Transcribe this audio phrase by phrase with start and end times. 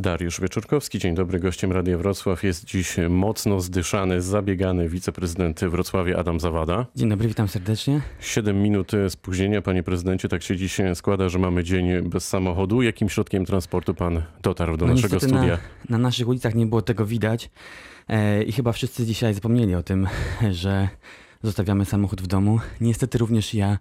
[0.00, 1.40] Dariusz Wieczorkowski, dzień dobry.
[1.40, 6.86] Gościem Radia Wrocław jest dziś mocno zdyszany, zabiegany wiceprezydent Wrocławia Adam Zawada.
[6.96, 8.00] Dzień dobry, witam serdecznie.
[8.20, 10.28] Siedem minut spóźnienia, panie prezydencie.
[10.28, 12.82] Tak się dziś składa, że mamy dzień bez samochodu.
[12.82, 15.40] Jakim środkiem transportu pan dotarł do No naszego studia?
[15.40, 15.58] Na,
[15.88, 17.50] na naszych ulicach nie było tego widać
[18.08, 20.06] e, i chyba wszyscy dzisiaj zapomnieli o tym,
[20.50, 20.88] że
[21.42, 22.60] zostawiamy samochód w domu.
[22.80, 23.78] Niestety również ja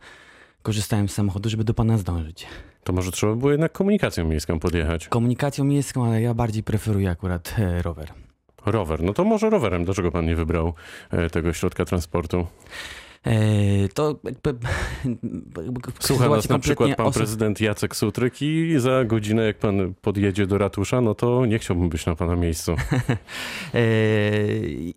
[0.68, 2.48] korzystałem z samochodu, żeby do pana zdążyć.
[2.84, 5.08] To może trzeba było jednak komunikacją miejską podjechać.
[5.08, 8.12] Komunikacją miejską, ale ja bardziej preferuję akurat e, rower.
[8.66, 9.04] Rower.
[9.04, 9.86] No to może rowerem.
[9.86, 10.74] Dlaczego pan nie wybrał
[11.12, 12.48] e, tego środka transportu?
[13.26, 14.56] E, to jakby,
[16.00, 20.48] Słucha nas na przykład pan oso- prezydent Jacek Sutryk i za godzinę, jak pan podjedzie
[20.48, 22.76] do ratusza, no to nie chciałbym być na pana miejscu.
[23.74, 23.80] E,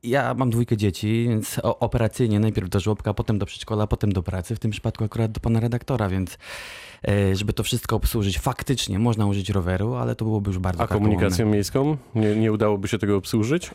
[0.02, 4.56] Ja mam dwójkę dzieci, więc operacyjnie najpierw do żłobka, potem do przedszkola, potem do pracy.
[4.56, 6.38] W tym przypadku akurat do pana redaktora, więc
[7.08, 10.86] e, żeby to wszystko obsłużyć, faktycznie można użyć roweru, ale to byłoby już bardzo A
[10.86, 11.14] karkołomne.
[11.16, 11.96] komunikacją miejską?
[12.14, 13.70] Nie, nie udałoby się tego obsłużyć?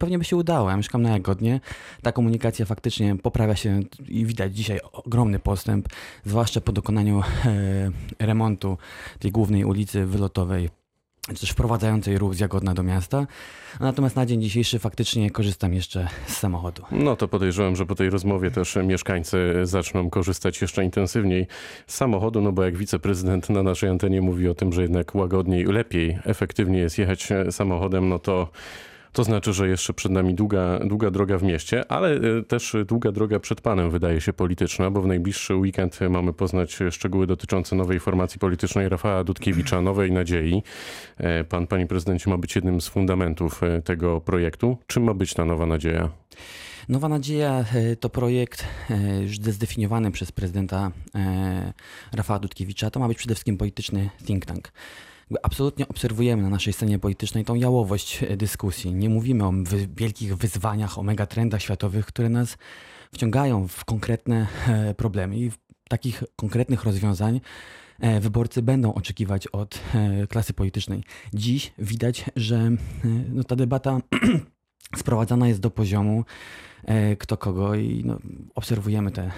[0.00, 0.70] Pewnie by się udało.
[0.70, 1.60] Ja mieszkam na Jagodnie.
[2.02, 5.88] Ta komunikacja faktycznie poprawia się i widać dzisiaj ogromny postęp,
[6.24, 7.90] zwłaszcza po dokonaniu e,
[8.26, 8.78] remontu
[9.18, 10.70] tej głównej ulicy wylotowej,
[11.28, 13.26] czy też wprowadzającej ruch z Jagodna do miasta.
[13.80, 16.82] Natomiast na dzień dzisiejszy faktycznie korzystam jeszcze z samochodu.
[16.90, 21.46] No to podejrzewam, że po tej rozmowie też mieszkańcy zaczną korzystać jeszcze intensywniej
[21.86, 25.64] z samochodu, no bo jak wiceprezydent na naszej antenie mówi o tym, że jednak łagodniej,
[25.64, 28.48] lepiej, efektywniej jest jechać samochodem, no to
[29.14, 33.12] to znaczy, że jeszcze przed nami długa, długa droga w mieście, ale e, też długa
[33.12, 38.00] droga przed panem wydaje się polityczna, bo w najbliższy weekend mamy poznać szczegóły dotyczące nowej
[38.00, 40.62] formacji politycznej Rafała Dudkiewicza, Nowej Nadziei.
[41.16, 44.78] E, Pan, panie prezydencie, ma być jednym z fundamentów e, tego projektu.
[44.86, 46.08] Czym ma być ta Nowa Nadzieja?
[46.88, 47.64] Nowa Nadzieja
[48.00, 48.66] to projekt
[49.22, 50.90] już zdefiniowany przez prezydenta
[52.12, 52.90] Rafała Dudkiewicza.
[52.90, 54.72] To ma być przede wszystkim polityczny think tank.
[55.42, 58.94] Absolutnie obserwujemy na naszej scenie politycznej tą jałowość e, dyskusji.
[58.94, 62.56] Nie mówimy o wy, wielkich wyzwaniach, o megatrendach światowych, które nas
[63.12, 65.58] wciągają w konkretne e, problemy i w
[65.88, 67.40] takich konkretnych rozwiązań
[68.00, 69.80] e, wyborcy będą oczekiwać od
[70.28, 71.02] klasy politycznej.
[71.34, 72.70] Dziś widać, że
[73.28, 74.00] no, ta debata
[74.96, 76.24] sprowadzana jest do poziomu
[77.18, 78.18] kto kogo i no,
[78.54, 79.30] obserwujemy te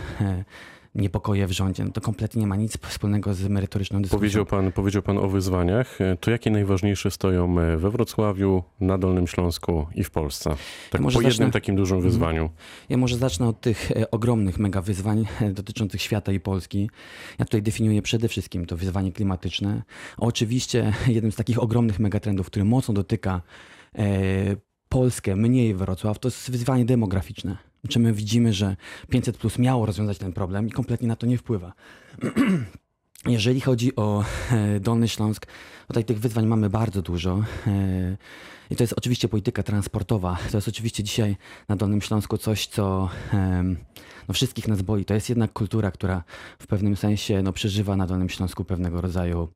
[0.96, 1.84] niepokoje w rządzie.
[1.84, 4.18] No, to kompletnie nie ma nic wspólnego z merytoryczną dyskusją.
[4.18, 6.00] Powiedział pan, powiedział pan o wyzwaniach.
[6.00, 10.56] E, To jakie najważniejsze stoją e, we Wrocławiu, na Dolnym Śląsku i w Polsce?
[10.90, 12.50] Tak Może po jednym zacznę- takim dużym wyzwaniu.
[12.88, 16.90] Ja może zacznę od tych e, ogromnych mega wyzwań dotyczących świata i Polski.
[17.38, 19.82] Ja tutaj definiuję przede wszystkim to wyzwanie klimatyczne.
[20.18, 23.42] Oczywiście jednym z takich ogromnych megatrendów, który mocno dotyka
[24.88, 27.56] Polskę, mniej Wrocław, to jest wyzwanie demograficzne.
[27.88, 28.76] Czy my widzimy, że
[29.10, 31.72] 500 plus miało rozwiązać ten problem i kompletnie na to nie wpływa.
[33.26, 35.46] Jeżeli chodzi o e, Dolny Śląsk,
[35.86, 37.44] tutaj tych wyzwań mamy bardzo dużo.
[37.66, 38.16] E,
[38.70, 40.38] I to jest oczywiście polityka transportowa.
[40.50, 41.36] To jest oczywiście dzisiaj
[41.68, 43.76] na Dolnym Śląsku coś, co em,
[44.28, 45.04] no, wszystkich nas boi.
[45.04, 46.24] To jest jednak kultura, która
[46.58, 49.48] w pewnym sensie no, przeżywa na Dolnym Śląsku pewnego rodzaju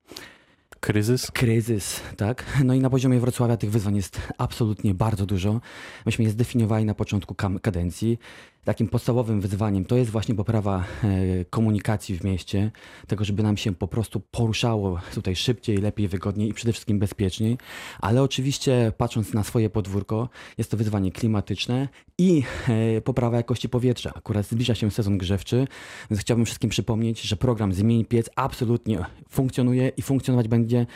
[0.80, 1.30] Kryzys?
[1.30, 2.44] kryzys, tak?
[2.64, 5.60] No i na poziomie Wrocławia tych wyzwań jest absolutnie bardzo dużo.
[6.06, 8.18] Myśmy je zdefiniowali na początku kadencji.
[8.64, 12.70] Takim podstawowym wyzwaniem to jest właśnie poprawa e, komunikacji w mieście,
[13.06, 17.58] tego, żeby nam się po prostu poruszało tutaj szybciej, lepiej, wygodniej i przede wszystkim bezpieczniej.
[18.00, 20.28] Ale oczywiście, patrząc na swoje podwórko,
[20.58, 21.88] jest to wyzwanie klimatyczne
[22.18, 24.12] i e, poprawa jakości powietrza.
[24.14, 25.66] Akurat zbliża się sezon grzewczy,
[26.10, 30.86] więc chciałbym wszystkim przypomnieć, że program Zmień Piec absolutnie funkcjonuje i funkcjonować będzie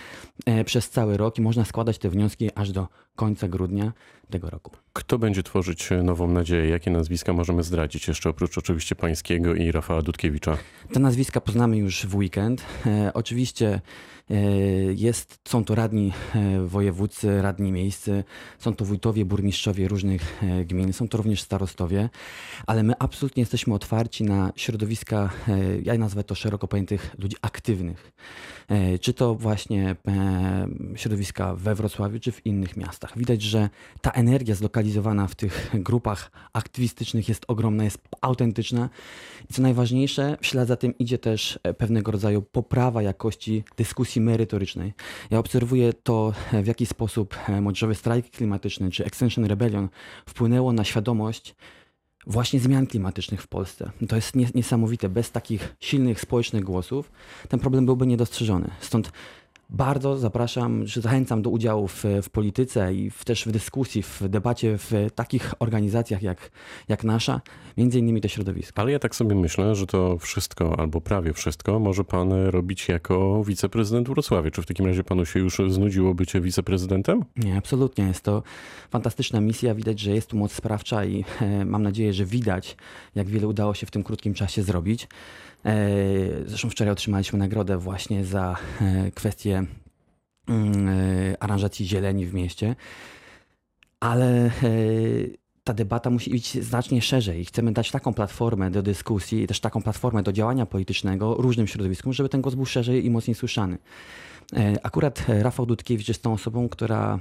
[0.46, 3.92] e, przez cały rok i można składać te wnioski aż do końca grudnia
[4.30, 4.70] tego roku.
[4.92, 6.68] Kto będzie tworzyć Nową Nadzieję?
[6.68, 8.08] Jakie nazwiska możemy zdradzić?
[8.08, 10.56] Jeszcze oprócz oczywiście pańskiego i Rafała Dudkiewicza.
[10.92, 12.62] Te nazwiska poznamy już w weekend.
[12.86, 13.80] E, oczywiście
[14.94, 18.24] jest, są to radni e, wojewódzcy, radni miejscy,
[18.58, 22.08] są to wójtowie, burmistrzowie różnych e, gmin, są to również starostowie,
[22.66, 28.12] ale my absolutnie jesteśmy otwarci na środowiska, e, ja nazwę to szeroko pojętych ludzi aktywnych.
[28.68, 33.18] E, czy to właśnie e, środowiska we Wrocławiu, czy w innych miastach.
[33.18, 33.68] Widać, że
[34.00, 38.88] ta energia zlokalizowana w tych grupach aktywistycznych jest ogromna, jest autentyczna
[39.50, 44.13] i co najważniejsze, w ślad za tym idzie też e, pewnego rodzaju poprawa jakości dyskusji
[44.20, 44.92] merytorycznej.
[45.30, 46.32] Ja obserwuję to,
[46.62, 49.88] w jaki sposób e, młodzieżowy strajk klimatyczny czy Extinction Rebellion
[50.28, 51.54] wpłynęło na świadomość
[52.26, 53.90] właśnie zmian klimatycznych w Polsce.
[54.08, 55.08] To jest nies- niesamowite.
[55.08, 57.12] Bez takich silnych społecznych głosów
[57.48, 58.70] ten problem byłby niedostrzeżony.
[58.80, 59.12] Stąd
[59.76, 64.78] Bardzo zapraszam, zachęcam do udziału w, w polityce i w, też w dyskusji, w debacie
[64.78, 66.50] w takich organizacjach jak,
[66.88, 67.40] jak nasza,
[67.76, 68.82] między innymi to środowisko.
[68.82, 73.44] Ale ja tak sobie myślę, że to wszystko, albo prawie wszystko, może pan robić jako
[73.44, 74.50] wiceprezydent Wrocławia.
[74.50, 77.24] Czy w takim razie panu się już znudziło bycie wiceprezydentem?
[77.36, 78.04] Nie, absolutnie.
[78.04, 78.42] Jest to
[78.90, 79.74] fantastyczna misja.
[79.74, 82.76] Widać, że jest tu moc sprawcza i e, mam nadzieję, że widać,
[83.14, 85.08] jak wiele udało się w tym krótkim czasie zrobić.
[85.64, 85.88] E,
[86.46, 89.64] zresztą wczoraj otrzymaliśmy nagrodę właśnie za e, kwestię
[90.48, 92.76] mm, e, aranżacji zieleni w mieście.
[94.00, 94.50] Ale
[95.64, 97.44] ta debata musi iść znacznie szerzej.
[97.44, 102.12] Chcemy dać taką platformę do dyskusji i też taką platformę do działania politycznego różnym środowiskom,
[102.12, 103.78] żeby ten głos był szerzej i mocniej słyszany.
[104.82, 107.18] Akurat Rafał Dudkiewicz jest tą osobą, która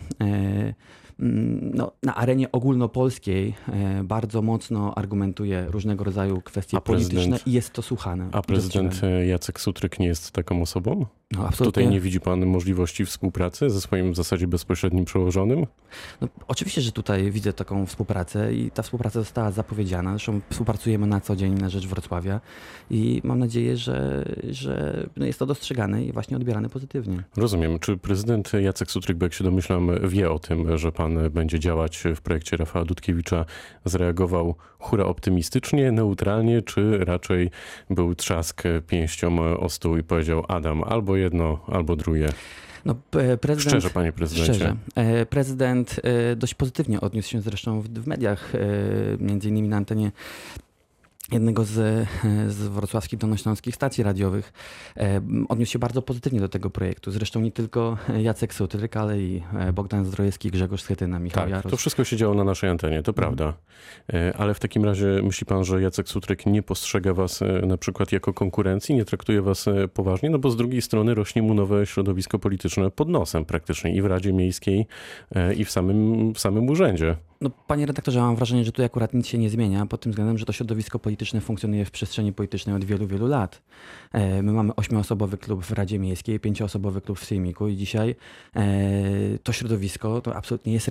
[1.20, 7.74] Mm, no, na arenie ogólnopolskiej e, bardzo mocno argumentuje różnego rodzaju kwestie polityczne i jest
[7.74, 8.30] to słuchane.
[8.32, 11.06] A prezydent Jacek Sutryk nie jest taką osobą?
[11.32, 11.50] No.
[11.58, 15.66] Tutaj nie widzi pan możliwości współpracy ze swoim w zasadzie bezpośrednim przełożonym?
[16.22, 20.12] No, oczywiście, że tutaj widzę taką współpracę i ta współpraca została zapowiedziana.
[20.12, 22.42] Zresztą współpracujemy na co dzień na rzecz Wrocławia
[22.90, 27.23] i mam nadzieję, że, że no, jest to dostrzegane i właśnie odbierane pozytywnie.
[27.38, 27.80] Rozumiem.
[27.80, 32.04] Czy prezydent Jacek Sutryk, bo jak się domyślam, wie o tym, że pan będzie działać
[32.16, 33.46] w projekcie Rafała Dudkiewicza,
[33.86, 37.52] zareagował hura optymistycznie, neutralnie, czy raczej
[37.90, 42.30] był trzask pięścią o stół i powiedział Adam, albo jedno, albo drugie?
[42.86, 42.96] No,
[43.42, 44.54] prezydent, szczerze, panie prezydencie.
[44.54, 44.76] Szczerze.
[44.96, 48.60] E, prezydent e, dość pozytywnie odniósł się zresztą w, w mediach, e,
[49.20, 50.12] między innymi na antenie
[51.32, 52.08] jednego z,
[52.48, 54.54] z wrocławskich dolnośląskich stacji radiowych.
[54.98, 57.12] E, odniósł się bardzo pozytywnie do tego projektu.
[57.12, 61.72] Zresztą nie tylko Jacek Sutryk, ale i e, Bogdan Zdrojewski, Grzegorz Schetyna, Michał tak, Jaros.
[61.72, 63.54] to wszystko się działo na naszej antenie, to prawda.
[64.14, 68.12] E, ale w takim razie myśli pan, że Jacek Sutryk nie postrzega was na przykład
[68.12, 70.30] jako konkurencji, nie traktuje was poważnie?
[70.30, 74.06] No bo z drugiej strony rośnie mu nowe środowisko polityczne pod nosem praktycznie i w
[74.06, 74.88] Radzie Miejskiej
[75.58, 77.16] i w samym, w samym urzędzie.
[77.44, 80.38] No, panie redaktorze, mam wrażenie, że tu akurat nic się nie zmienia pod tym względem,
[80.38, 83.62] że to środowisko polityczne funkcjonuje w przestrzeni politycznej od wielu, wielu lat.
[84.12, 88.16] E, my mamy ośmioosobowy klub w Radzie Miejskiej, pięcioosobowy klub w Sejmiku i dzisiaj
[88.56, 88.64] e,
[89.44, 90.90] to środowisko to absolutnie jest,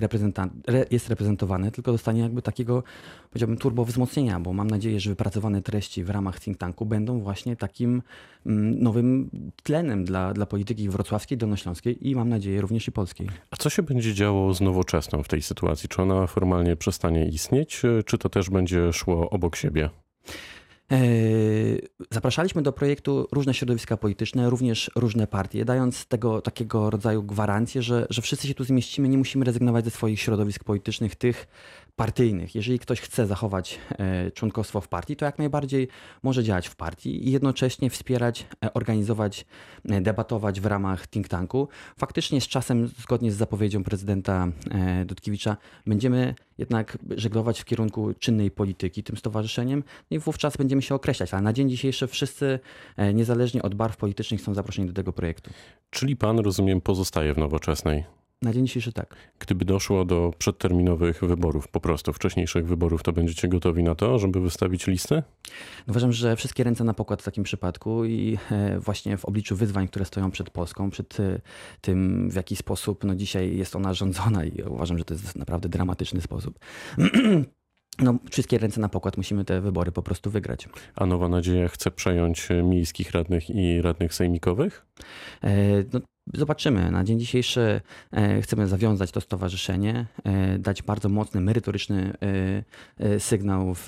[0.91, 2.83] jest reprezentowane, tylko dostanie jakby takiego,
[3.29, 7.55] powiedziałbym, turbo wzmocnienia, bo mam nadzieję, że wypracowane treści w ramach think tanku będą właśnie
[7.55, 8.01] takim
[8.45, 9.29] mm, nowym
[9.63, 13.27] tlenem dla, dla polityki wrocławskiej, dolnośląskiej i mam nadzieję również i polskiej.
[13.51, 15.89] A co się będzie działo z nowoczesną w tej sytuacji?
[15.89, 19.89] Czy ona formalnie przestanie istnieć, czy to też będzie szło obok siebie?
[20.91, 20.97] E,
[22.11, 28.07] zapraszaliśmy do projektu różne środowiska polityczne, również różne partie, dając tego takiego rodzaju gwarancję, że,
[28.09, 31.47] że wszyscy się tu zmieścimy, nie musimy rezygnować ze swoich środowisk politycznych, tych
[31.95, 32.55] partyjnych.
[32.55, 35.87] Jeżeli ktoś chce zachować e, członkostwo w partii, to jak najbardziej
[36.23, 39.45] może działać w partii i jednocześnie wspierać, e, organizować,
[39.85, 41.67] debatować w ramach think tanku.
[41.97, 44.47] Faktycznie z czasem, zgodnie z zapowiedzią prezydenta
[45.05, 45.57] Dudkiewicza,
[45.87, 51.33] będziemy jednak żeglować w kierunku czynnej polityki tym stowarzyszeniem no i wówczas będziemy się określać.
[51.33, 52.59] Ale na dzień dzisiejszy wszyscy,
[52.97, 55.51] e, niezależnie od barw politycznych, są zaproszeni do tego projektu.
[55.89, 58.03] Czyli pan, rozumiem, pozostaje w nowoczesnej?
[58.43, 59.15] Na dzień dzisiejszy tak.
[59.39, 64.39] Gdyby doszło do przedterminowych wyborów, po prostu wcześniejszych wyborów, to będziecie gotowi na to, żeby
[64.39, 65.23] wystawić listę?
[65.87, 69.87] Uważam, że wszystkie ręce na pokład w takim przypadku i e, właśnie w obliczu wyzwań,
[69.87, 71.41] które stoją przed Polską, przed e,
[71.81, 75.69] tym, w jaki sposób no, dzisiaj jest ona rządzona i uważam, że to jest naprawdę
[75.69, 76.59] dramatyczny sposób.
[77.99, 80.69] no, wszystkie ręce na pokład musimy te wybory po prostu wygrać.
[80.95, 84.85] A Nowa Nadzieja chce przejąć miejskich radnych i radnych sejmikowych?
[85.43, 85.99] E, no,
[86.33, 86.91] Zobaczymy.
[86.91, 87.81] Na dzień dzisiejszy
[88.11, 92.13] e, chcemy zawiązać to stowarzyszenie, e, dać bardzo mocny, merytoryczny
[92.99, 93.87] e, sygnał w,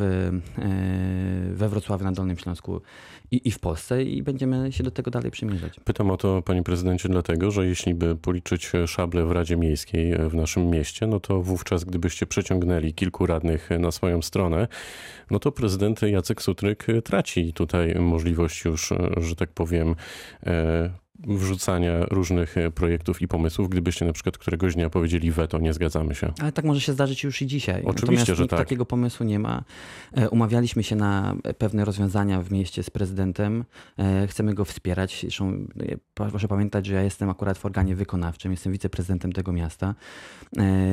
[1.51, 2.81] we Wrocławiu na Dolnym Śląsku
[3.31, 5.79] i, i w Polsce i będziemy się do tego dalej przymierzać.
[5.83, 10.35] Pytam o to, panie prezydencie, dlatego, że jeśli by policzyć szable w Radzie Miejskiej w
[10.35, 14.67] naszym mieście, no to wówczas, gdybyście przeciągnęli kilku radnych na swoją stronę,
[15.31, 19.95] no to prezydent Jacek Sutryk traci tutaj możliwość już, że tak powiem,
[21.27, 26.15] wrzucania różnych e, projektów i pomysłów, gdybyście na przykład któregoś dnia powiedzieli weto, nie zgadzamy
[26.15, 26.33] się.
[26.41, 27.83] Ale tak może się zdarzyć już i dzisiaj.
[27.85, 28.59] Oczywiście, Natomiast że tak.
[28.59, 29.63] takiego pomysłu nie ma.
[30.13, 33.65] E, umawialiśmy się na pewne rozwiązania w mieście z prezydentem.
[33.99, 35.19] E, chcemy go wspierać.
[35.21, 35.67] Zresztą
[36.13, 39.95] proszę pamiętać, że ja jestem akurat w organie wykonawczym, jestem wiceprezydentem tego miasta.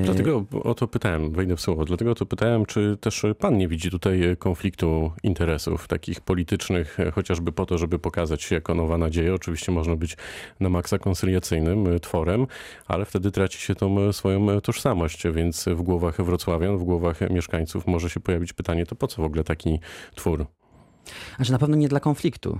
[0.04, 3.68] Dlatego o to pytałem, wejdę w słowo, dlatego o to pytałem, czy też pan nie
[3.68, 9.34] widzi tutaj konfliktu interesów takich politycznych, chociażby po to, żeby pokazać się jako nowa nadzieja.
[9.34, 10.16] Oczywiście można być
[10.60, 12.46] na maksa konsyliacyjnym e, tworem,
[12.86, 17.20] ale wtedy traci się tą e, swoją e, tożsamość, więc w głowach wrocławian, w głowach
[17.30, 19.80] mieszkańców może się pojawić pytanie, to po co w ogóle taki
[20.14, 20.46] twór?
[21.36, 22.58] Znaczy na pewno nie dla konfliktu.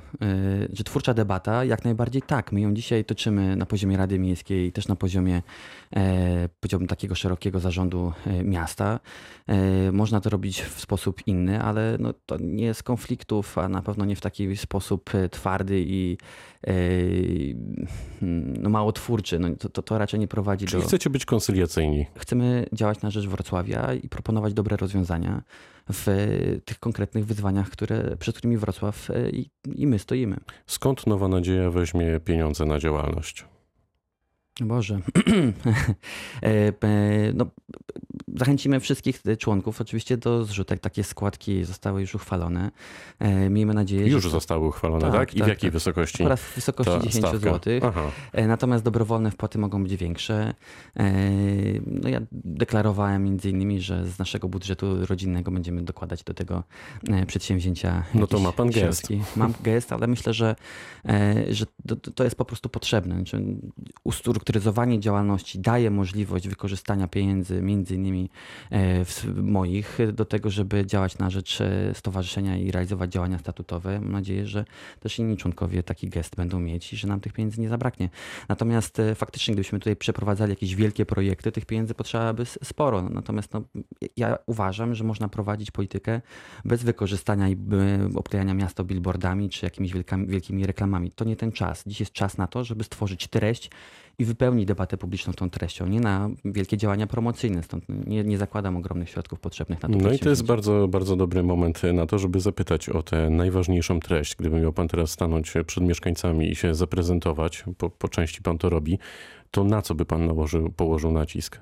[0.73, 2.53] Że twórcza debata, jak najbardziej tak.
[2.53, 5.43] My ją dzisiaj toczymy na poziomie Rady Miejskiej, też na poziomie,
[6.61, 8.13] powiedziałbym, takiego szerokiego zarządu
[8.45, 9.01] miasta.
[9.93, 14.05] Można to robić w sposób inny, ale no, to nie z konfliktów, a na pewno
[14.05, 16.19] nie w taki sposób twardy i
[18.61, 19.39] no, mało twórczy.
[19.39, 20.89] No, to, to, to raczej nie prowadzi Czyli do...
[20.89, 22.07] chcecie być koncyliacyjni.
[22.17, 25.43] Chcemy działać na rzecz Wrocławia i proponować dobre rozwiązania
[25.93, 26.07] w
[26.65, 30.37] tych konkretnych wyzwaniach, które, przed którymi Wrocław e, i, i my stoimy.
[30.67, 33.45] Skąd Nowa Nadzieja weźmie pieniądze na działalność?
[34.61, 35.01] Boże.
[36.43, 37.47] E, no,
[38.37, 40.81] zachęcimy wszystkich członków oczywiście do zrzutek.
[40.81, 42.71] Takie składki zostały już uchwalone.
[43.19, 44.31] E, Miejmy nadzieję, Już że...
[44.31, 45.13] zostały uchwalone, tak?
[45.13, 45.73] Tak, I w tak, jakiej tak.
[45.73, 46.25] wysokości?
[46.25, 47.39] Oraz w wysokości ta 10 stawka?
[47.39, 47.81] zł.
[47.83, 48.11] Aha.
[48.33, 50.55] E, Natomiast dobrowolne wpłaty mogą być większe.
[51.87, 56.63] No ja deklarowałem między innymi, że z naszego budżetu rodzinnego będziemy dokładać do tego
[57.27, 58.05] przedsięwzięcia.
[58.15, 59.07] No to ma pan gest.
[59.07, 59.23] środki.
[59.37, 60.57] Mam gest, ale myślę, że,
[61.51, 61.67] że
[62.15, 63.15] to, jest po prostu potrzebne.
[63.15, 63.45] Znaczy,
[64.53, 68.31] ustrukturyzowanie działalności daje możliwość wykorzystania pieniędzy między innymi
[68.71, 69.05] e,
[69.43, 74.01] moich do tego, żeby działać na rzecz e, stowarzyszenia i realizować działania statutowe.
[74.01, 74.65] Mam nadzieję, że
[75.01, 78.09] też inni członkowie taki gest będą mieć i że nam tych pieniędzy nie zabraknie.
[78.49, 83.03] Natomiast e, faktycznie, gdybyśmy tutaj przeprowadzali jakieś wielkie projekty, tych pieniędzy potrzeba by sporo.
[83.03, 83.63] Natomiast no,
[84.17, 86.21] ja uważam, że można prowadzić politykę
[86.65, 87.57] bez wykorzystania i
[88.15, 91.11] obklejania miasto billboardami czy jakimiś wielkami, wielkimi reklamami.
[91.11, 91.85] To nie ten czas.
[91.87, 93.71] Dziś jest czas na to, żeby stworzyć treść
[94.19, 97.63] i wypełnić debatę publiczną tą treścią, nie na wielkie działania promocyjne.
[97.63, 101.17] Stąd nie, nie zakładam ogromnych środków potrzebnych na to No i to jest bardzo, bardzo
[101.17, 104.37] dobry moment na to, żeby zapytać o tę najważniejszą treść.
[104.37, 108.69] Gdyby miał pan teraz stanąć przed mieszkańcami i się zaprezentować, po, po części pan to
[108.69, 108.99] robi,
[109.53, 111.61] to na co by pan nałożył, położył nacisk?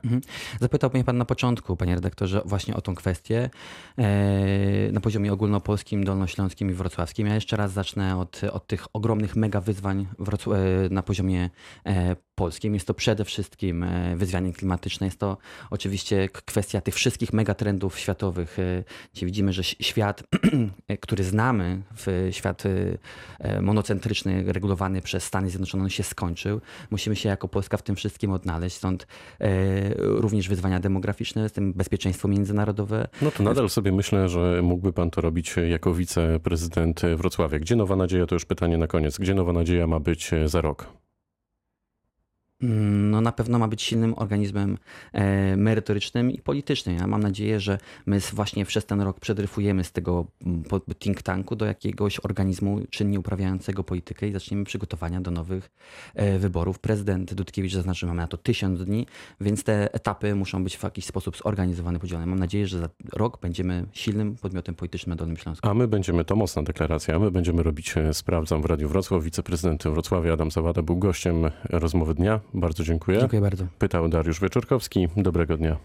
[0.61, 3.51] Zapytał mnie pan na początku, panie redaktorze, właśnie o tą kwestię
[3.99, 7.27] e, na poziomie ogólnopolskim, dolnośląskim i wrocławskim.
[7.27, 11.51] Ja jeszcze raz zacznę od, od tych ogromnych mega wyzwań e, na poziomie
[11.87, 12.75] e, polskim.
[12.75, 15.37] Jest to przede wszystkim wyzwanie klimatyczne, jest to
[15.71, 18.57] oczywiście kwestia tych wszystkich megatrendów światowych,
[19.15, 20.23] gdzie widzimy, że świat,
[21.01, 21.83] który znamy,
[22.31, 22.63] świat
[23.63, 26.61] monocentryczny, regulowany przez Stany Zjednoczone, on się skończył.
[26.91, 29.07] Musimy się jako Polska w tym wszystkim odnaleźć, stąd
[29.41, 33.09] e, również wyzwania demograficzne, z tym bezpieczeństwo międzynarodowe.
[33.23, 37.59] No to nadal sobie myślę, że mógłby pan to robić jako wiceprezydent Wrocławia.
[37.59, 40.87] Gdzie Nowa Nadzieja, to już pytanie na koniec, gdzie Nowa Nadzieja ma być za rok?
[42.63, 44.79] Mm, No na pewno ma być silnym organizmem
[45.13, 46.97] e, merytorycznym i politycznym.
[46.97, 50.65] Ja mam nadzieję, że my właśnie przez ten rok przedryfujemy z tego mm,
[50.99, 55.71] think tanku do jakiegoś organizmu czynnie uprawiającego politykę i zaczniemy przygotowania do nowych
[56.15, 56.79] e, wyborów.
[56.79, 59.07] Prezydent Dudkiewicz zaznaczył, mamy na to tysiąc dni,
[59.41, 62.27] więc te etapy muszą być w jakiś sposób zorganizowane, podzielone.
[62.27, 65.69] Mam nadzieję, że za rok będziemy silnym podmiotem politycznym na Dolnym Śląsku.
[65.69, 69.25] A my będziemy, to mocna deklaracja, a my będziemy robić e, Sprawdzam w Radiu Wrocław.
[69.25, 72.41] Wiceprezydent Wrocławia Adam Zawada był gościem rozmowy dnia.
[72.55, 73.19] Bardzo dziękuję.
[73.21, 73.67] Dziękuję bardzo.
[73.79, 75.09] Pytał Dariusz Wieczorkowski.
[75.17, 75.77] Dobrego dnia.